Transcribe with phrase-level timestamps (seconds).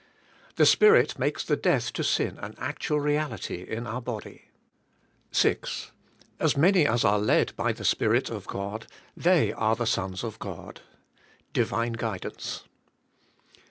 [0.55, 4.49] The Spirit makes the death to sin an actual reality in our body.
[5.31, 5.91] 6.
[6.39, 10.39] "As many as are led by the Spirit oi God they are the sons of
[10.39, 10.81] God."
[11.53, 12.63] Divine guidance.